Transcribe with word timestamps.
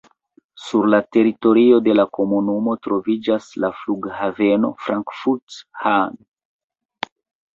Sur 0.67 0.85
la 0.91 0.99
teritorio 1.15 1.75
de 1.87 1.93
la 1.99 2.05
komunumo 2.17 2.73
troviĝas 2.87 3.49
la 3.65 3.71
flughaveno 3.81 4.71
Frankfurt-Hahn. 4.87 6.17